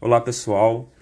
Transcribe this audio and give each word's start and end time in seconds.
Olá 0.00 0.20
pessoal, 0.20 0.92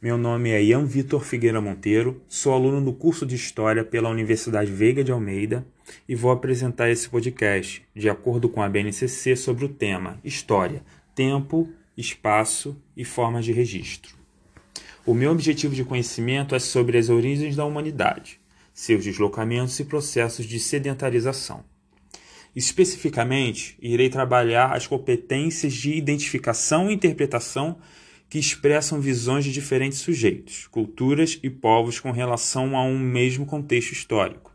meu 0.00 0.18
nome 0.18 0.50
é 0.50 0.62
Ian 0.62 0.84
Vitor 0.84 1.24
Figueira 1.24 1.60
Monteiro, 1.60 2.22
sou 2.28 2.52
aluno 2.52 2.84
do 2.84 2.92
curso 2.92 3.24
de 3.24 3.34
História 3.34 3.82
pela 3.82 4.10
Universidade 4.10 4.70
Veiga 4.70 5.02
de 5.02 5.10
Almeida 5.10 5.66
e 6.06 6.14
vou 6.14 6.30
apresentar 6.30 6.90
esse 6.90 7.08
podcast 7.08 7.82
de 7.96 8.10
acordo 8.10 8.50
com 8.50 8.62
a 8.62 8.68
BNCC 8.68 9.36
sobre 9.36 9.64
o 9.64 9.70
tema 9.70 10.20
História, 10.22 10.84
Tempo, 11.14 11.68
Espaço 11.96 12.76
e 12.94 13.06
Formas 13.06 13.46
de 13.46 13.52
Registro. 13.52 14.14
O 15.06 15.14
meu 15.14 15.32
objetivo 15.32 15.74
de 15.74 15.82
conhecimento 15.82 16.54
é 16.54 16.58
sobre 16.58 16.98
as 16.98 17.08
origens 17.08 17.56
da 17.56 17.64
humanidade, 17.64 18.38
seus 18.74 19.02
deslocamentos 19.02 19.80
e 19.80 19.84
processos 19.84 20.44
de 20.44 20.60
sedentarização. 20.60 21.64
Especificamente, 22.54 23.78
irei 23.80 24.10
trabalhar 24.10 24.76
as 24.76 24.86
competências 24.86 25.72
de 25.72 25.94
identificação 25.94 26.90
e 26.90 26.94
interpretação 26.94 27.78
que 28.32 28.38
expressam 28.38 28.98
visões 28.98 29.44
de 29.44 29.52
diferentes 29.52 29.98
sujeitos, 29.98 30.66
culturas 30.68 31.38
e 31.42 31.50
povos 31.50 32.00
com 32.00 32.10
relação 32.10 32.74
a 32.78 32.82
um 32.82 32.98
mesmo 32.98 33.44
contexto 33.44 33.92
histórico, 33.92 34.50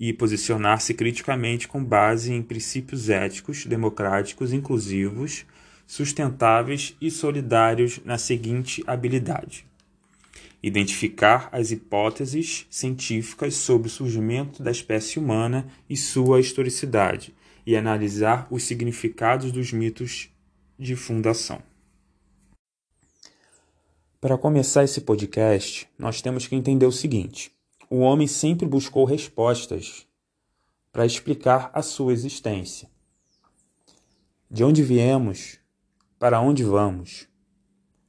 e 0.00 0.12
posicionar-se 0.12 0.92
criticamente 0.92 1.68
com 1.68 1.84
base 1.84 2.32
em 2.32 2.42
princípios 2.42 3.08
éticos, 3.08 3.64
democráticos, 3.64 4.52
inclusivos, 4.52 5.46
sustentáveis 5.86 6.96
e 7.00 7.12
solidários 7.12 8.00
na 8.04 8.18
seguinte 8.18 8.82
habilidade: 8.88 9.64
identificar 10.60 11.48
as 11.52 11.70
hipóteses 11.70 12.66
científicas 12.68 13.54
sobre 13.54 13.86
o 13.86 13.90
surgimento 13.92 14.64
da 14.64 14.72
espécie 14.72 15.20
humana 15.20 15.68
e 15.88 15.96
sua 15.96 16.40
historicidade, 16.40 17.32
e 17.64 17.76
analisar 17.76 18.48
os 18.50 18.64
significados 18.64 19.52
dos 19.52 19.72
mitos 19.72 20.28
de 20.76 20.96
fundação. 20.96 21.62
Para 24.22 24.38
começar 24.38 24.84
esse 24.84 25.00
podcast, 25.00 25.88
nós 25.98 26.22
temos 26.22 26.46
que 26.46 26.54
entender 26.54 26.86
o 26.86 26.92
seguinte: 26.92 27.50
o 27.90 27.98
homem 27.98 28.28
sempre 28.28 28.64
buscou 28.68 29.04
respostas 29.04 30.06
para 30.92 31.04
explicar 31.04 31.72
a 31.74 31.82
sua 31.82 32.12
existência. 32.12 32.88
De 34.48 34.62
onde 34.62 34.80
viemos, 34.80 35.58
para 36.20 36.40
onde 36.40 36.62
vamos, 36.62 37.26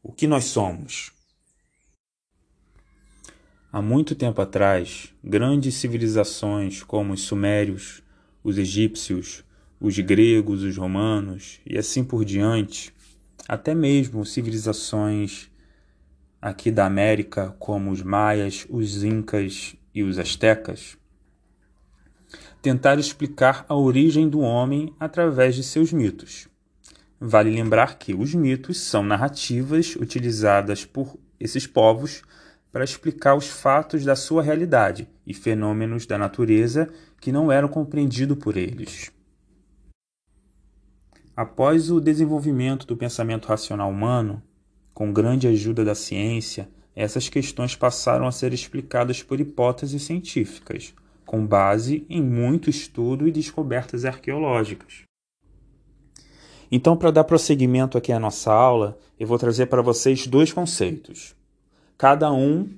o 0.03 0.11
que 0.11 0.28
nós 0.28 0.45
somos. 0.45 1.11
Há 3.72 3.81
muito 3.81 4.14
tempo 4.14 4.39
atrás, 4.39 5.11
grandes 5.23 5.73
civilizações 5.73 6.83
como 6.83 7.14
os 7.14 7.22
sumérios, 7.22 8.03
os 8.44 8.59
egípcios, 8.59 9.44
os 9.81 9.98
gregos, 9.98 10.61
os 10.61 10.77
romanos 10.77 11.59
e 11.66 11.75
assim 11.75 12.03
por 12.03 12.23
diante, 12.23 12.94
até 13.48 13.73
mesmo 13.73 14.23
civilizações 14.23 15.52
aqui 16.44 16.69
da 16.69 16.86
América, 16.86 17.55
como 17.58 17.89
os 17.89 18.02
maias, 18.02 18.67
os 18.69 19.02
incas 19.02 19.77
e 19.95 20.03
os 20.03 20.19
astecas, 20.19 20.97
tentaram 22.61 22.99
explicar 22.99 23.66
a 23.69 23.75
origem 23.75 24.27
do 24.27 24.41
homem 24.41 24.94
através 24.99 25.55
de 25.55 25.64
seus 25.64 25.94
mitos. 25.94 26.49
Vale 27.17 27.49
lembrar 27.49 27.97
que 27.97 28.14
os 28.14 28.36
mitos 28.36 28.77
são 28.77 29.03
narrativas 29.03 29.95
utilizadas 29.95 30.83
por 30.83 31.17
esses 31.39 31.66
povos 31.66 32.21
para 32.73 32.83
explicar 32.83 33.36
os 33.36 33.47
fatos 33.47 34.03
da 34.03 34.16
sua 34.16 34.44
realidade 34.44 35.08
e 35.25 35.33
fenômenos 35.33 36.05
da 36.05 36.17
natureza 36.17 36.89
que 37.21 37.31
não 37.31 37.49
eram 37.49 37.69
compreendidos 37.69 38.38
por 38.38 38.58
eles. 38.58 39.14
Após 41.38 41.89
o 41.89 42.02
desenvolvimento 42.02 42.86
do 42.86 42.97
pensamento 42.97 43.47
racional 43.47 43.89
humano, 43.89 44.44
com 44.94 45.11
grande 45.11 45.47
ajuda 45.47 45.83
da 45.83 45.95
ciência, 45.95 46.69
essas 46.95 47.30
questões 47.30 47.75
passaram 47.75 48.27
a 48.27 48.31
ser 48.31 48.53
explicadas 48.53 49.23
por 49.23 49.39
hipóteses 49.39 50.03
científicas, 50.03 50.94
com 51.25 51.45
base 51.45 52.05
em 52.09 52.21
muito 52.21 52.70
estudo 52.70 53.27
e 53.27 53.31
descobertas 53.31 54.05
arqueológicas. 54.05 55.04
Então, 56.71 56.95
para 56.95 57.11
dar 57.11 57.23
prosseguimento 57.23 57.98
aqui 57.98 58.11
à 58.11 58.20
nossa 58.20 58.52
aula, 58.52 58.98
eu 59.20 59.27
vou 59.27 59.37
trazer 59.37 59.67
para 59.67 59.81
vocês 59.81 60.27
dois 60.27 60.52
conceitos 60.52 61.36
cada 62.04 62.31
um 62.33 62.70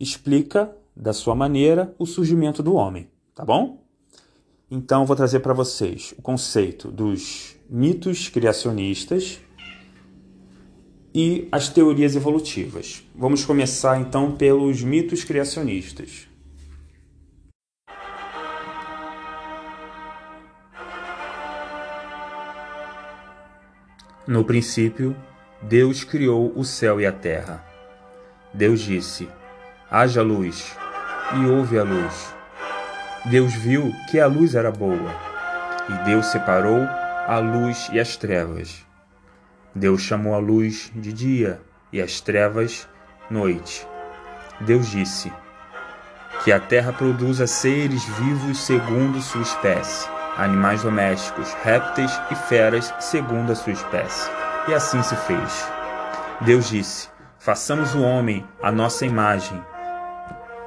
explica 0.00 0.74
da 0.96 1.12
sua 1.12 1.36
maneira 1.36 1.94
o 1.98 2.04
surgimento 2.04 2.64
do 2.64 2.74
homem, 2.74 3.08
tá 3.32 3.44
bom? 3.44 3.84
Então 4.68 5.06
vou 5.06 5.14
trazer 5.14 5.38
para 5.38 5.54
vocês 5.54 6.12
o 6.18 6.22
conceito 6.22 6.90
dos 6.90 7.56
mitos 7.68 8.28
criacionistas 8.28 9.38
e 11.14 11.48
as 11.50 11.68
teorias 11.68 12.14
evolutivas. 12.14 13.02
Vamos 13.14 13.44
começar 13.44 14.00
então 14.00 14.32
pelos 14.32 14.82
mitos 14.82 15.24
criacionistas. 15.24 16.28
No 24.26 24.44
princípio, 24.44 25.16
Deus 25.60 26.04
criou 26.04 26.52
o 26.54 26.64
céu 26.64 27.00
e 27.00 27.06
a 27.06 27.12
terra. 27.12 27.64
Deus 28.54 28.80
disse: 28.80 29.28
Haja 29.90 30.22
luz, 30.22 30.76
e 31.34 31.50
houve 31.50 31.78
a 31.78 31.82
luz. 31.82 32.34
Deus 33.26 33.52
viu 33.54 33.92
que 34.10 34.20
a 34.20 34.26
luz 34.26 34.54
era 34.54 34.70
boa, 34.70 35.14
e 35.88 36.04
Deus 36.04 36.26
separou 36.26 36.80
a 37.26 37.38
luz 37.38 37.90
e 37.92 37.98
as 37.98 38.16
trevas. 38.16 38.89
Deus 39.74 40.02
chamou 40.02 40.34
a 40.34 40.38
luz 40.38 40.90
de 40.94 41.12
dia 41.12 41.60
e 41.92 42.00
as 42.00 42.20
trevas 42.20 42.88
noite. 43.30 43.86
Deus 44.60 44.88
disse: 44.88 45.32
Que 46.42 46.50
a 46.50 46.58
terra 46.58 46.92
produza 46.92 47.46
seres 47.46 48.04
vivos 48.04 48.58
segundo 48.58 49.20
sua 49.20 49.42
espécie, 49.42 50.08
animais 50.36 50.82
domésticos, 50.82 51.52
répteis 51.62 52.10
e 52.30 52.34
feras 52.34 52.92
segundo 52.98 53.52
a 53.52 53.54
sua 53.54 53.72
espécie. 53.72 54.30
E 54.68 54.74
assim 54.74 55.02
se 55.02 55.14
fez. 55.16 55.70
Deus 56.40 56.68
disse: 56.68 57.08
Façamos 57.38 57.94
o 57.94 58.02
homem 58.02 58.44
a 58.60 58.72
nossa 58.72 59.06
imagem, 59.06 59.64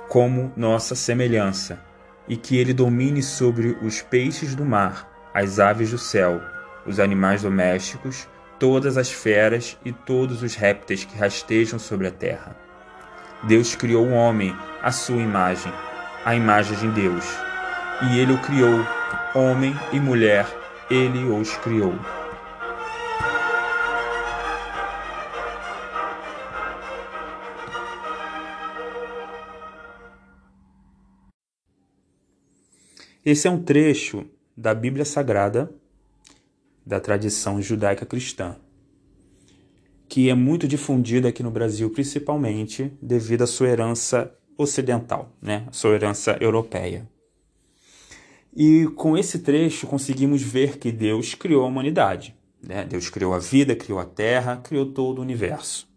como 0.08 0.52
nossa 0.56 0.96
semelhança, 0.96 1.80
e 2.28 2.38
que 2.38 2.58
ele 2.58 2.74
domine 2.74 3.22
sobre 3.22 3.78
os 3.82 4.02
peixes 4.02 4.56
do 4.56 4.64
mar, 4.64 5.10
as 5.34 5.60
aves 5.60 5.92
do 5.92 5.98
céu, 5.98 6.42
os 6.86 7.00
animais 7.00 7.42
domésticos, 7.44 8.28
todas 8.64 8.98
as 8.98 9.12
feras 9.12 9.78
e 9.84 9.92
todos 9.92 10.42
os 10.42 10.56
répteis 10.56 11.04
que 11.04 11.18
rastejam 11.18 11.78
sobre 11.78 12.08
a 12.08 12.12
terra. 12.12 12.56
Deus 13.46 13.76
criou 13.76 14.08
o 14.08 14.14
homem 14.14 14.56
à 14.82 14.90
sua 14.90 15.18
imagem, 15.18 15.70
a 16.24 16.34
imagem 16.34 16.78
de 16.78 17.02
Deus. 17.02 17.26
E 18.04 18.18
ele 18.18 18.32
o 18.32 18.42
criou, 18.42 18.80
homem 19.36 19.76
e 19.92 20.00
mulher, 20.00 20.48
ele 20.90 21.26
os 21.26 21.58
criou. 21.58 21.94
Esse 33.26 33.46
é 33.46 33.52
um 33.52 33.62
trecho 33.62 34.26
da 34.56 34.74
Bíblia 34.74 35.04
Sagrada 35.04 35.70
da 36.86 37.00
tradição 37.00 37.62
judaica 37.62 38.06
cristã, 38.06 38.56
que 40.08 40.30
é 40.30 40.34
muito 40.34 40.68
difundida 40.68 41.30
aqui 41.30 41.42
no 41.42 41.52
Brasil, 41.52 41.90
principalmente 41.90 42.92
devido 43.02 43.44
à 43.44 43.48
sua 43.48 43.70
herança 43.70 44.34
ocidental, 44.58 45.32
né? 45.42 45.68
sua 45.72 45.96
herança 45.96 46.38
europeia. 46.40 47.08
E 48.56 48.86
com 48.96 49.18
esse 49.18 49.40
trecho 49.40 49.88
conseguimos 49.88 50.42
ver 50.42 50.78
que 50.78 50.92
Deus 50.92 51.34
criou 51.34 51.64
a 51.64 51.68
humanidade. 51.68 52.36
Né? 52.62 52.86
Deus 52.86 53.10
criou 53.10 53.34
a 53.34 53.40
vida, 53.40 53.76
criou 53.76 54.00
a 54.00 54.06
terra, 54.06 54.58
criou 54.58 54.86
todo 54.86 55.20
o 55.20 55.22
universo. 55.22 55.88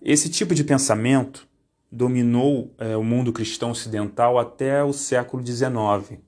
Esse 0.00 0.28
tipo 0.30 0.54
de 0.54 0.64
pensamento 0.64 1.46
dominou 1.90 2.74
é, 2.78 2.96
o 2.96 3.02
mundo 3.02 3.32
cristão 3.32 3.70
ocidental 3.70 4.38
até 4.38 4.82
o 4.84 4.92
século 4.92 5.44
XIX, 5.44 6.20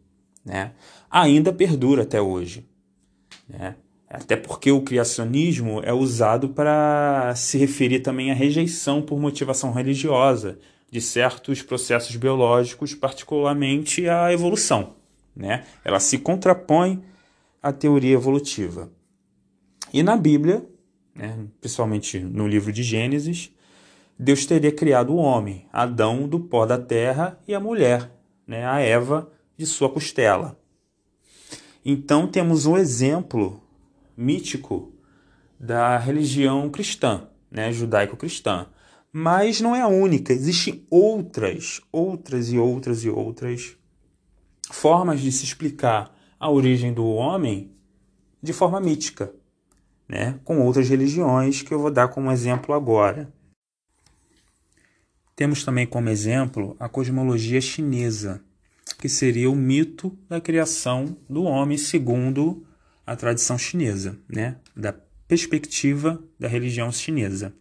né, 0.44 0.72
ainda 1.10 1.52
perdura 1.52 2.02
até 2.02 2.20
hoje. 2.20 2.68
Né? 3.50 3.74
Até 4.08 4.36
porque 4.36 4.70
o 4.70 4.82
criacionismo 4.82 5.80
é 5.84 5.92
usado 5.92 6.48
para 6.48 7.32
se 7.36 7.58
referir 7.58 8.00
também 8.00 8.30
à 8.30 8.34
rejeição 8.34 9.02
por 9.02 9.18
motivação 9.18 9.72
religiosa 9.72 10.58
de 10.90 11.00
certos 11.00 11.62
processos 11.62 12.16
biológicos, 12.16 12.94
particularmente 12.94 14.08
a 14.08 14.32
evolução. 14.32 14.94
Né? 15.34 15.64
Ela 15.84 16.00
se 16.00 16.18
contrapõe 16.18 17.02
à 17.62 17.72
teoria 17.72 18.14
evolutiva. 18.14 18.90
E 19.92 20.02
na 20.02 20.16
Bíblia, 20.16 20.64
né, 21.14 21.36
principalmente 21.60 22.18
no 22.18 22.48
livro 22.48 22.72
de 22.72 22.82
Gênesis, 22.82 23.52
Deus 24.18 24.44
teria 24.44 24.72
criado 24.72 25.12
o 25.12 25.16
homem, 25.16 25.66
Adão 25.72 26.28
do 26.28 26.40
pó 26.40 26.66
da 26.66 26.78
terra, 26.78 27.38
e 27.46 27.54
a 27.54 27.60
mulher, 27.60 28.10
né, 28.46 28.66
a 28.66 28.80
Eva, 28.80 29.30
de 29.56 29.66
sua 29.66 29.88
costela. 29.88 30.59
Então 31.84 32.26
temos 32.26 32.66
um 32.66 32.76
exemplo 32.76 33.62
mítico 34.16 34.92
da 35.58 35.96
religião 35.98 36.68
cristã, 36.70 37.28
né, 37.50 37.72
judaico-cristã. 37.72 38.66
Mas 39.12 39.60
não 39.60 39.74
é 39.74 39.80
a 39.80 39.88
única, 39.88 40.32
existem 40.32 40.86
outras, 40.90 41.80
outras 41.90 42.52
e 42.52 42.58
outras 42.58 43.04
e 43.04 43.10
outras 43.10 43.76
formas 44.70 45.20
de 45.20 45.32
se 45.32 45.44
explicar 45.44 46.14
a 46.38 46.48
origem 46.48 46.92
do 46.92 47.04
homem 47.06 47.72
de 48.42 48.52
forma 48.52 48.80
mítica, 48.80 49.34
né, 50.08 50.38
com 50.44 50.60
outras 50.60 50.88
religiões 50.88 51.62
que 51.62 51.74
eu 51.74 51.78
vou 51.78 51.90
dar 51.90 52.08
como 52.08 52.30
exemplo 52.30 52.74
agora. 52.74 53.32
Temos 55.34 55.64
também 55.64 55.86
como 55.86 56.08
exemplo 56.08 56.76
a 56.78 56.88
cosmologia 56.88 57.60
chinesa, 57.60 58.44
que 59.00 59.08
seria 59.08 59.50
o 59.50 59.56
mito 59.56 60.16
da 60.28 60.40
criação 60.40 61.16
do 61.28 61.44
homem 61.44 61.78
segundo 61.78 62.66
a 63.06 63.16
tradição 63.16 63.56
chinesa, 63.56 64.18
né, 64.28 64.56
da 64.76 64.94
perspectiva 65.26 66.22
da 66.38 66.46
religião 66.46 66.92
chinesa. 66.92 67.54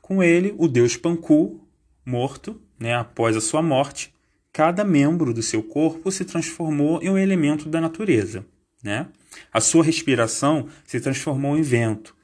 Com 0.00 0.22
ele, 0.22 0.54
o 0.56 0.66
deus 0.66 0.96
Panku, 0.96 1.60
morto, 2.04 2.60
né, 2.80 2.94
após 2.94 3.36
a 3.36 3.40
sua 3.40 3.60
morte, 3.60 4.14
cada 4.50 4.82
membro 4.82 5.34
do 5.34 5.42
seu 5.42 5.62
corpo 5.62 6.10
se 6.10 6.24
transformou 6.24 7.02
em 7.02 7.10
um 7.10 7.18
elemento 7.18 7.68
da 7.68 7.80
natureza. 7.80 8.46
Né? 8.82 9.06
A 9.52 9.60
sua 9.60 9.84
respiração 9.84 10.68
se 10.86 11.00
transformou 11.00 11.58
em 11.58 11.62
vento, 11.62 12.16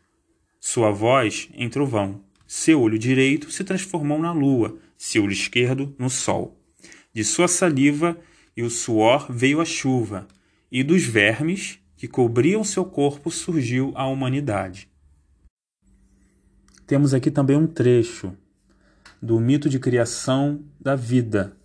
sua 0.58 0.90
voz 0.90 1.50
em 1.52 1.69
trovão, 1.69 2.25
seu 2.46 2.81
olho 2.81 2.99
direito 2.99 3.50
se 3.50 3.62
transformou 3.62 4.19
na 4.19 4.32
lua, 4.32 4.78
seu 4.96 5.25
olho 5.25 5.32
esquerdo 5.32 5.94
no 5.99 6.08
sol. 6.08 6.62
De 7.12 7.23
sua 7.23 7.47
saliva 7.47 8.17
e 8.56 8.62
o 8.62 8.70
suor 8.70 9.31
veio 9.31 9.61
a 9.61 9.64
chuva, 9.64 10.26
e 10.70 10.82
dos 10.82 11.05
vermes 11.05 11.79
que 11.97 12.09
cobriam 12.09 12.64
seu 12.64 12.85
corpo 12.85 13.31
surgiu 13.31 13.93
a 13.94 14.06
humanidade. 14.06 14.88
Temos 16.87 17.14
aqui 17.14 17.31
também 17.31 17.56
um 17.56 17.67
trecho 17.67 18.37
do 19.20 19.38
mito 19.38 19.69
de 19.69 19.79
criação 19.79 20.64
da 20.81 20.97
vida, 20.97 21.56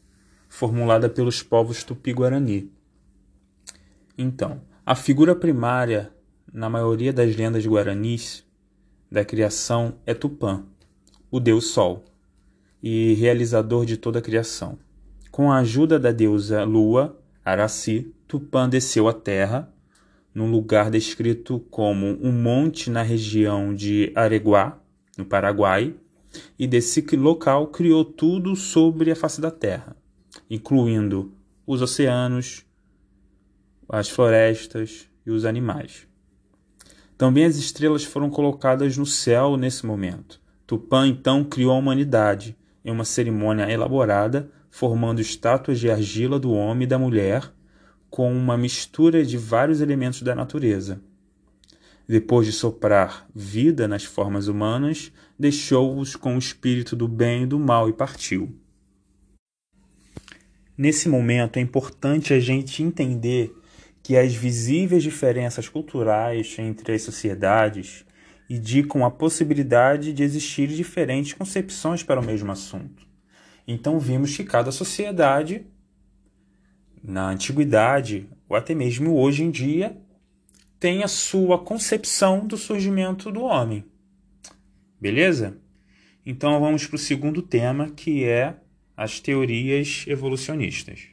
formulada 0.47 1.09
pelos 1.09 1.41
povos 1.41 1.83
tupi-guarani. 1.83 2.71
Então, 4.17 4.61
a 4.85 4.95
figura 4.95 5.35
primária, 5.35 6.11
na 6.53 6.69
maioria 6.69 7.11
das 7.11 7.35
lendas 7.35 7.65
guaranis, 7.65 8.45
da 9.11 9.25
criação 9.25 9.97
é 10.05 10.13
Tupã, 10.13 10.65
o 11.31 11.39
deus 11.39 11.67
Sol, 11.67 12.05
e 12.81 13.13
realizador 13.15 13.85
de 13.85 13.97
toda 13.97 14.19
a 14.19 14.21
criação. 14.21 14.77
Com 15.37 15.51
a 15.51 15.59
ajuda 15.59 15.99
da 15.99 16.11
deusa 16.11 16.63
Lua, 16.63 17.15
Araci, 17.45 18.11
Tupã 18.27 18.67
desceu 18.67 19.07
à 19.07 19.13
terra, 19.13 19.71
num 20.33 20.49
lugar 20.49 20.89
descrito 20.89 21.59
como 21.69 22.17
um 22.23 22.31
monte 22.31 22.89
na 22.89 23.03
região 23.03 23.71
de 23.71 24.11
Areguá, 24.15 24.81
no 25.15 25.23
Paraguai, 25.23 25.93
e 26.57 26.65
desse 26.65 27.05
local 27.15 27.67
criou 27.67 28.03
tudo 28.03 28.55
sobre 28.55 29.11
a 29.11 29.15
face 29.15 29.39
da 29.39 29.51
terra, 29.51 29.95
incluindo 30.49 31.31
os 31.67 31.83
oceanos, 31.83 32.65
as 33.87 34.09
florestas 34.09 35.07
e 35.23 35.29
os 35.29 35.45
animais. 35.45 36.07
Também 37.15 37.45
as 37.45 37.57
estrelas 37.57 38.03
foram 38.03 38.31
colocadas 38.31 38.97
no 38.97 39.05
céu 39.05 39.55
nesse 39.55 39.85
momento. 39.85 40.41
Tupã 40.65 41.05
então 41.05 41.43
criou 41.43 41.73
a 41.73 41.77
humanidade 41.77 42.57
em 42.83 42.89
uma 42.89 43.05
cerimônia 43.05 43.69
elaborada, 43.69 44.49
formando 44.69 45.21
estátuas 45.21 45.79
de 45.79 45.89
argila 45.89 46.39
do 46.39 46.51
homem 46.51 46.83
e 46.83 46.87
da 46.87 46.99
mulher, 46.99 47.51
com 48.09 48.31
uma 48.33 48.57
mistura 48.57 49.25
de 49.25 49.37
vários 49.37 49.81
elementos 49.81 50.21
da 50.21 50.33
natureza. 50.33 51.01
Depois 52.07 52.45
de 52.45 52.53
soprar 52.53 53.27
vida 53.35 53.87
nas 53.87 54.03
formas 54.03 54.47
humanas, 54.47 55.11
deixou-os 55.37 56.15
com 56.15 56.35
o 56.35 56.39
espírito 56.39 56.95
do 56.95 57.07
bem 57.07 57.43
e 57.43 57.47
do 57.47 57.59
mal 57.59 57.89
e 57.89 57.93
partiu. 57.93 58.55
Nesse 60.77 61.09
momento 61.09 61.57
é 61.57 61.61
importante 61.61 62.33
a 62.33 62.39
gente 62.39 62.83
entender 62.83 63.53
que 64.03 64.15
as 64.15 64.33
visíveis 64.33 65.03
diferenças 65.03 65.67
culturais 65.67 66.55
entre 66.59 66.93
as 66.93 67.01
sociedades 67.01 68.05
indicam 68.49 69.03
a 69.03 69.11
possibilidade 69.11 70.13
de 70.13 70.23
existir 70.23 70.67
diferentes 70.67 71.33
concepções 71.33 72.03
para 72.03 72.21
o 72.21 72.25
mesmo 72.25 72.51
assunto. 72.51 73.06
Então 73.67 73.99
vimos 73.99 74.37
que 74.37 74.45
cada 74.45 74.71
sociedade, 74.71 75.67
na 77.03 77.29
antiguidade 77.29 78.29
ou 78.47 78.55
até 78.55 78.73
mesmo 78.73 79.17
hoje 79.17 79.43
em 79.43 79.51
dia, 79.51 79.97
tem 80.79 81.03
a 81.03 81.07
sua 81.07 81.59
concepção 81.59 82.47
do 82.47 82.55
surgimento 82.55 83.29
do 83.29 83.41
homem. 83.41 83.83
Beleza? 85.01 85.57
Então 86.25 86.59
vamos 86.59 86.85
para 86.85 86.95
o 86.95 86.99
segundo 86.99 87.41
tema, 87.41 87.89
que 87.89 88.23
é 88.23 88.55
as 88.95 89.19
teorias 89.19 90.05
evolucionistas. 90.07 91.09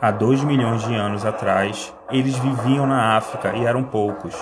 Há 0.00 0.10
dois 0.10 0.42
milhões 0.42 0.84
de 0.84 0.94
anos 0.96 1.24
atrás, 1.24 1.94
eles 2.10 2.36
viviam 2.36 2.86
na 2.88 3.16
África 3.16 3.56
e 3.56 3.64
eram 3.64 3.84
poucos. 3.84 4.34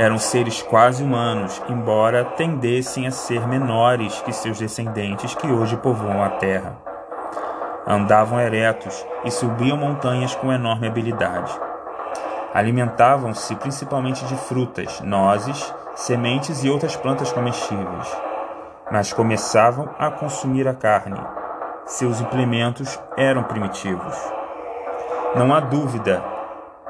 Eram 0.00 0.16
seres 0.16 0.62
quase 0.62 1.04
humanos, 1.04 1.62
embora 1.68 2.24
tendessem 2.24 3.06
a 3.06 3.10
ser 3.10 3.46
menores 3.46 4.18
que 4.22 4.32
seus 4.32 4.58
descendentes 4.58 5.34
que 5.34 5.46
hoje 5.46 5.76
povoam 5.76 6.22
a 6.22 6.30
Terra. 6.30 6.74
Andavam 7.86 8.40
eretos 8.40 9.04
e 9.26 9.30
subiam 9.30 9.76
montanhas 9.76 10.34
com 10.34 10.50
enorme 10.50 10.88
habilidade. 10.88 11.52
Alimentavam-se 12.54 13.54
principalmente 13.56 14.24
de 14.24 14.36
frutas, 14.36 15.02
nozes, 15.02 15.70
sementes 15.94 16.64
e 16.64 16.70
outras 16.70 16.96
plantas 16.96 17.30
comestíveis. 17.30 18.16
Mas 18.90 19.12
começavam 19.12 19.90
a 19.98 20.10
consumir 20.10 20.66
a 20.66 20.72
carne. 20.72 21.20
Seus 21.84 22.22
implementos 22.22 22.98
eram 23.18 23.42
primitivos. 23.42 24.16
Não 25.36 25.52
há 25.52 25.60
dúvida 25.60 26.24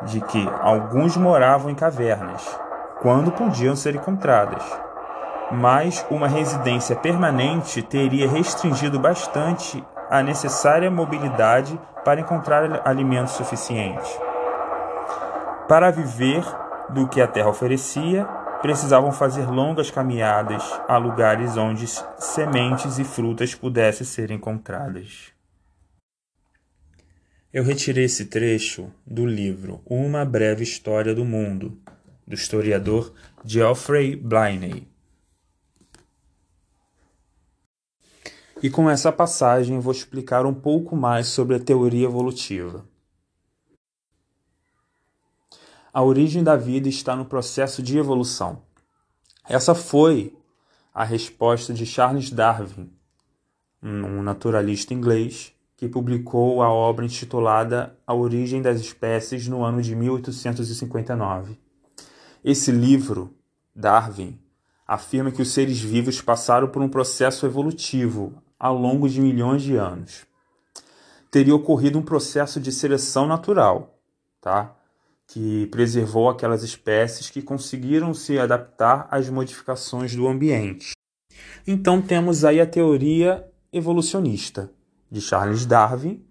de 0.03 0.21
que 0.21 0.49
alguns 0.63 1.17
moravam 1.17 1.73
em 1.73 1.75
cavernas, 1.75 2.57
quando 3.01 3.33
podiam 3.33 3.75
ser 3.75 3.95
encontradas. 3.95 4.63
Mas 5.51 6.05
uma 6.11 6.29
residência 6.29 6.95
permanente 6.95 7.83
teria 7.83 8.29
restringido 8.29 8.99
bastante 8.99 9.83
a 10.09 10.23
necessária 10.23 10.91
mobilidade 10.91 11.79
para 12.05 12.21
encontrar 12.21 12.87
alimento 12.87 13.29
suficiente. 13.29 14.11
Para 15.69 15.91
viver 15.91 16.45
do 16.91 17.09
que 17.09 17.21
a 17.21 17.27
terra 17.27 17.49
oferecia, 17.49 18.25
precisavam 18.61 19.13
fazer 19.13 19.49
longas 19.49 19.91
caminhadas 19.91 20.63
a 20.89 20.97
lugares 20.97 21.57
onde 21.57 21.87
sementes 22.19 22.99
e 22.99 23.05
frutas 23.05 23.55
pudessem 23.55 24.07
ser 24.07 24.31
encontradas. 24.31 25.33
Eu 27.53 27.65
retirei 27.65 28.05
esse 28.05 28.27
trecho 28.27 28.93
do 29.05 29.27
livro 29.27 29.81
Uma 29.85 30.25
Breve 30.25 30.63
História 30.63 31.15
do 31.15 31.25
Mundo, 31.25 31.77
do 32.31 32.37
historiador 32.37 33.13
Geoffrey 33.45 34.15
Bliney. 34.15 34.87
E 38.63 38.71
com 38.71 38.89
essa 38.89 39.11
passagem 39.11 39.81
vou 39.81 39.93
explicar 39.93 40.47
um 40.47 40.55
pouco 40.55 40.95
mais 40.95 41.27
sobre 41.27 41.57
a 41.57 41.59
teoria 41.59 42.05
evolutiva. 42.05 42.87
A 45.93 46.05
origem 46.05 46.45
da 46.45 46.55
vida 46.55 46.89
está 46.89 47.17
no 47.17 47.25
processo 47.25 47.83
de 47.83 47.99
evolução. 47.99 48.63
Essa 49.49 49.75
foi 49.75 50.33
a 50.95 51.03
resposta 51.03 51.75
de 51.75 51.85
Charles 51.85 52.31
Darwin, 52.31 52.93
um 53.83 54.23
naturalista 54.23 54.95
inglês 54.95 55.53
que 55.77 55.89
publicou 55.89 56.63
a 56.63 56.71
obra 56.71 57.05
intitulada 57.05 57.99
A 58.07 58.15
Origem 58.15 58.63
das 58.63 58.79
Espécies 58.79 59.49
no 59.49 59.65
ano 59.65 59.83
de 59.83 59.97
1859. 59.97 61.70
Esse 62.43 62.73
livro, 62.73 63.35
Darwin, 63.75 64.39
afirma 64.87 65.31
que 65.31 65.43
os 65.43 65.53
seres 65.53 65.79
vivos 65.79 66.23
passaram 66.23 66.69
por 66.69 66.81
um 66.81 66.89
processo 66.89 67.45
evolutivo 67.45 68.43
ao 68.59 68.77
longo 68.77 69.09
de 69.09 69.21
milhões 69.21 69.63
de 69.63 69.77
anos. 69.77 70.27
Teria 71.31 71.55
ocorrido 71.55 71.99
um 71.99 72.03
processo 72.03 72.59
de 72.59 72.73
seleção 72.73 73.27
natural, 73.27 74.01
tá? 74.41 74.75
que 75.29 75.67
preservou 75.67 76.29
aquelas 76.29 76.65
espécies 76.65 77.31
que 77.31 77.41
conseguiram 77.41 78.13
se 78.13 78.39
adaptar 78.39 79.07
às 79.11 79.29
modificações 79.29 80.17
do 80.17 80.27
ambiente. 80.27 80.93
Então 81.67 82.03
temos 82.03 82.45
aí 82.45 82.61
a 82.61 82.67
teoria 82.67 83.47
evolucionista 83.73 84.73
de 85.09 85.21
Charles 85.21 85.65
Darwin, 85.67 86.25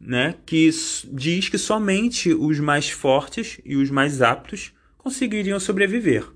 né, 0.00 0.34
que 0.46 0.70
diz 1.12 1.48
que 1.48 1.58
somente 1.58 2.32
os 2.32 2.58
mais 2.58 2.88
fortes 2.88 3.60
e 3.64 3.76
os 3.76 3.90
mais 3.90 4.22
aptos 4.22 4.72
conseguiriam 5.02 5.58
sobreviver. 5.58 6.30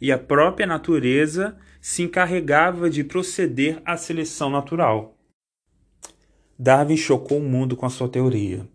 E 0.00 0.12
a 0.12 0.18
própria 0.18 0.66
natureza 0.66 1.56
se 1.80 2.02
encarregava 2.02 2.88
de 2.88 3.02
proceder 3.02 3.80
à 3.84 3.96
seleção 3.96 4.50
natural. 4.50 5.16
Darwin 6.58 6.96
chocou 6.96 7.38
o 7.38 7.44
mundo 7.44 7.76
com 7.76 7.86
a 7.86 7.90
sua 7.90 8.08
teoria. 8.08 8.66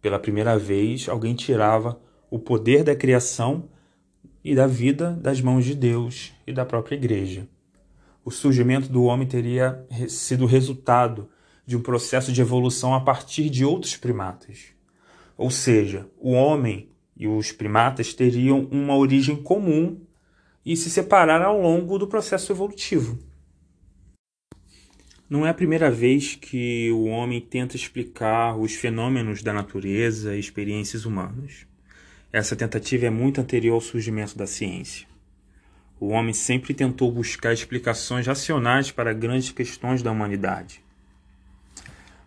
pela 0.00 0.18
primeira 0.18 0.56
vez, 0.56 1.08
alguém 1.08 1.34
tirava 1.34 2.00
o 2.30 2.38
poder 2.38 2.84
da 2.84 2.94
criação 2.94 3.68
e 4.44 4.54
da 4.54 4.64
vida 4.64 5.10
das 5.10 5.40
mãos 5.40 5.64
de 5.64 5.74
Deus 5.74 6.32
e 6.46 6.52
da 6.52 6.64
própria 6.64 6.94
igreja. 6.94 7.48
O 8.24 8.30
surgimento 8.30 8.88
do 8.88 9.02
homem 9.02 9.26
teria 9.26 9.84
sido 10.08 10.46
resultado 10.46 11.28
de 11.66 11.76
um 11.76 11.82
processo 11.82 12.32
de 12.32 12.40
evolução 12.40 12.94
a 12.94 13.00
partir 13.00 13.50
de 13.50 13.64
outros 13.64 13.96
primatas. 13.96 14.66
Ou 15.36 15.50
seja, 15.50 16.08
o 16.16 16.30
homem 16.30 16.88
e 17.18 17.26
os 17.26 17.50
primatas 17.50 18.14
teriam 18.14 18.68
uma 18.70 18.96
origem 18.96 19.36
comum 19.36 20.00
e 20.64 20.76
se 20.76 20.88
separaram 20.88 21.46
ao 21.46 21.60
longo 21.60 21.98
do 21.98 22.06
processo 22.06 22.52
evolutivo. 22.52 23.18
Não 25.28 25.44
é 25.44 25.50
a 25.50 25.54
primeira 25.54 25.90
vez 25.90 26.36
que 26.36 26.90
o 26.92 27.04
homem 27.04 27.40
tenta 27.40 27.76
explicar 27.76 28.56
os 28.56 28.74
fenômenos 28.74 29.42
da 29.42 29.52
natureza 29.52 30.34
e 30.36 30.40
experiências 30.40 31.04
humanas. 31.04 31.66
Essa 32.32 32.56
tentativa 32.56 33.06
é 33.06 33.10
muito 33.10 33.40
anterior 33.40 33.74
ao 33.74 33.80
surgimento 33.80 34.38
da 34.38 34.46
ciência. 34.46 35.06
O 36.00 36.08
homem 36.08 36.32
sempre 36.32 36.72
tentou 36.72 37.10
buscar 37.10 37.52
explicações 37.52 38.26
racionais 38.26 38.90
para 38.90 39.12
grandes 39.12 39.50
questões 39.50 40.02
da 40.02 40.12
humanidade. 40.12 40.82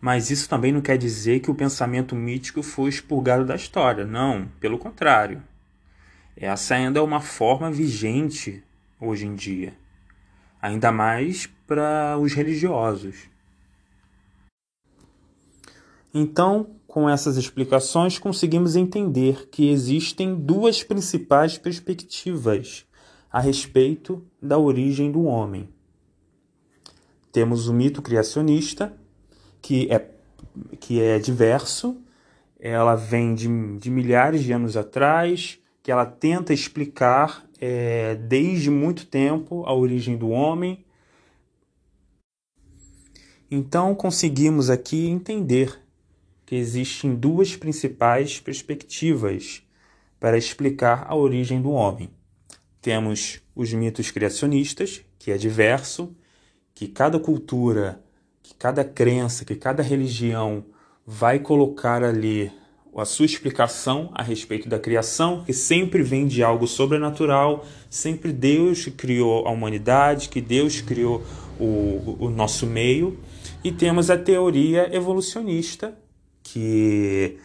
Mas 0.02 0.32
isso 0.32 0.50
também 0.50 0.72
não 0.72 0.82
quer 0.82 0.98
dizer 0.98 1.40
que 1.40 1.52
o 1.52 1.56
pensamento 1.56 2.16
mítico 2.16 2.64
foi 2.64 2.90
expurgado 2.90 3.46
da 3.46 3.56
história. 3.56 4.04
Não, 4.04 4.50
pelo 4.60 4.80
contrário. 4.80 5.42
Essa 6.36 6.76
ainda 6.76 7.00
é 7.00 7.04
uma 7.04 7.22
forma 7.22 7.72
vigente 7.72 8.64
hoje 9.00 9.28
em 9.28 9.36
dia 9.36 9.80
ainda 10.62 10.92
mais 10.92 11.48
para 11.66 12.18
os 12.20 12.34
religiosos. 12.34 13.30
Então, 16.14 16.76
com 16.86 17.10
essas 17.10 17.38
explicações, 17.38 18.20
conseguimos 18.20 18.76
entender 18.76 19.50
que 19.50 19.70
existem 19.70 20.36
duas 20.36 20.84
principais 20.84 21.58
perspectivas 21.58 22.86
a 23.32 23.40
respeito 23.40 24.24
da 24.42 24.60
origem 24.60 25.10
do 25.12 25.24
homem. 25.24 25.70
Temos 27.32 27.70
o 27.70 27.74
mito 27.74 28.02
criacionista, 28.02 28.94
que 29.62 29.92
é, 29.92 30.10
que 30.80 31.02
é 31.02 31.20
diverso, 31.20 32.02
ela 32.60 32.96
vem 32.96 33.34
de, 33.34 33.48
de 33.78 33.90
milhares 33.90 34.44
de 34.44 34.52
anos 34.52 34.78
atrás, 34.78 35.60
que 35.82 35.92
ela 35.92 36.06
tenta 36.06 36.54
explicar 36.54 37.46
é, 37.60 38.16
desde 38.16 38.70
muito 38.70 39.06
tempo 39.06 39.64
a 39.66 39.74
origem 39.74 40.18
do 40.18 40.30
homem. 40.30 40.86
Então 43.50 43.94
conseguimos 43.96 44.70
aqui 44.70 45.08
entender 45.08 45.80
que 46.46 46.56
existem 46.56 47.16
duas 47.16 47.56
principais 47.56 48.40
perspectivas 48.40 49.64
para 50.20 50.38
explicar 50.38 51.06
a 51.08 51.16
origem 51.16 51.62
do 51.62 51.72
homem. 51.72 52.10
Temos 52.82 53.42
os 53.56 53.74
mitos 53.74 54.12
criacionistas, 54.12 55.04
que 55.18 55.32
é 55.32 55.38
diverso, 55.38 56.16
que 56.74 56.88
cada 56.88 57.20
cultura, 57.20 58.04
que 58.52 58.56
cada 58.56 58.84
crença, 58.84 59.46
que 59.46 59.56
cada 59.56 59.82
religião 59.82 60.66
vai 61.06 61.40
colocar 61.40 62.04
ali 62.04 62.52
a 62.96 63.06
sua 63.06 63.26
explicação 63.26 64.12
a 64.14 64.22
respeito 64.22 64.68
da 64.68 64.78
criação, 64.78 65.46
que 65.46 65.54
sempre 65.54 66.04
vem 66.04 66.28
de 66.28 66.44
algo 66.44 66.68
sobrenatural, 66.68 67.66
sempre 67.90 68.34
Deus 68.34 68.86
criou 68.98 69.48
a 69.48 69.52
humanidade, 69.52 70.28
que 70.28 70.42
Deus 70.42 70.82
criou 70.82 71.24
o, 71.58 72.18
o 72.20 72.30
nosso 72.30 72.68
meio. 72.68 73.18
E 73.64 73.72
temos 73.72 74.10
a 74.10 74.18
teoria 74.18 74.94
evolucionista, 74.94 75.98
que 76.44 77.38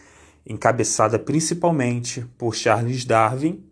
encabeçada 0.45 1.17
principalmente 1.17 2.25
por 2.37 2.53
Charles 2.53 3.05
Darwin, 3.05 3.63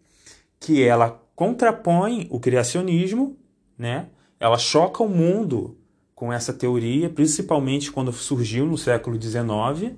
que 0.60 0.84
ela 0.84 1.22
contrapõe 1.36 2.28
o 2.30 2.40
criacionismo, 2.40 3.38
né? 3.78 4.08
Ela 4.40 4.58
choca 4.58 5.04
o 5.04 5.10
mundo 5.10 5.78
com 6.16 6.32
essa 6.32 6.54
teoria, 6.54 7.10
principalmente 7.10 7.92
quando 7.92 8.12
surgiu 8.14 8.66
no 8.66 8.78
século 8.78 9.22
XIX 9.22 9.94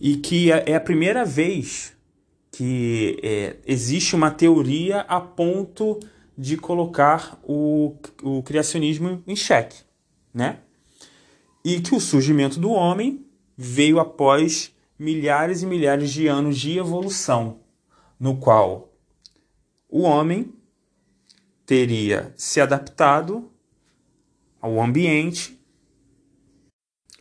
e 0.00 0.16
que 0.16 0.50
é, 0.50 0.70
é 0.70 0.74
a 0.74 0.80
primeira 0.80 1.24
vez 1.24 1.96
que 2.50 3.20
é, 3.22 3.56
existe 3.64 4.16
uma 4.16 4.32
teoria 4.32 5.02
a 5.02 5.20
ponto 5.20 6.00
de 6.36 6.56
colocar 6.56 7.40
o, 7.44 7.94
o 8.20 8.42
criacionismo 8.42 9.22
em 9.26 9.36
xeque, 9.36 9.78
né? 10.34 10.58
E 11.64 11.80
que 11.80 11.94
o 11.94 12.00
surgimento 12.00 12.58
do 12.58 12.72
homem 12.72 13.24
veio 13.56 14.00
após 14.00 14.74
milhares 14.98 15.62
e 15.62 15.66
milhares 15.66 16.12
de 16.12 16.26
anos 16.26 16.58
de 16.58 16.76
evolução, 16.76 17.60
no 18.18 18.36
qual 18.36 18.92
o 19.88 20.02
homem 20.02 20.52
teria 21.64 22.34
se 22.36 22.60
adaptado 22.60 23.51
ao 24.62 24.80
ambiente, 24.80 25.58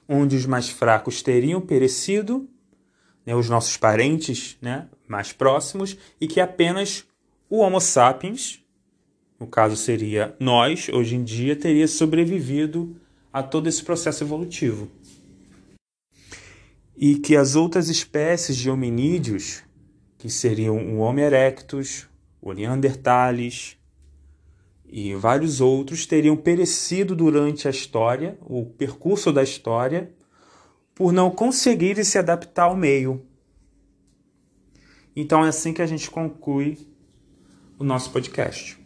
onde 0.08 0.36
os 0.36 0.46
mais 0.46 0.70
fracos 0.70 1.24
teriam 1.24 1.60
perecido 1.60 2.48
né, 3.26 3.36
os 3.36 3.50
nossos 3.50 3.76
parentes 3.78 4.58
né, 4.62 4.88
mais 5.08 5.34
próximos, 5.34 5.98
e 6.20 6.28
que 6.28 6.40
apenas 6.40 7.04
o 7.50 7.58
Homo 7.58 7.82
sapiens, 7.82 8.64
no 9.40 9.48
caso 9.48 9.76
seria 9.76 10.36
nós, 10.40 10.88
hoje 10.90 11.16
em 11.16 11.24
dia, 11.24 11.56
teria 11.56 11.88
sobrevivido 11.88 12.96
a 13.34 13.42
todo 13.42 13.68
esse 13.68 13.84
processo 13.84 14.24
evolutivo. 14.24 14.90
E 16.96 17.16
que 17.16 17.36
as 17.36 17.56
outras 17.56 17.90
espécies 17.90 18.56
de 18.56 18.70
hominídeos, 18.70 19.64
que 20.20 20.30
seriam 20.30 20.78
o 20.78 21.00
Homo 21.00 21.20
erectus, 21.20 22.08
o 22.40 22.54
Neandertales 22.54 23.78
e 24.92 25.16
vários 25.16 25.62
outros, 25.62 26.06
teriam 26.06 26.36
perecido 26.36 27.16
durante 27.16 27.66
a 27.68 27.72
história, 27.72 28.38
o 28.42 28.66
percurso 28.66 29.32
da 29.32 29.42
história, 29.42 30.12
por 30.94 31.14
não 31.14 31.32
conseguirem 31.32 32.04
se 32.04 32.18
adaptar 32.18 32.64
ao 32.64 32.76
meio. 32.76 33.26
Então 35.16 35.46
é 35.46 35.48
assim 35.48 35.74
que 35.74 35.82
a 35.82 35.88
gente 35.88 36.12
conclui 36.12 36.78
o 37.80 37.84
nosso 37.86 38.12
podcast. 38.12 38.81